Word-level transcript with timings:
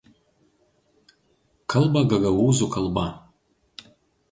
Kalba 1.75 2.03
gagaūzų 2.15 2.71
kalba. 2.79 3.07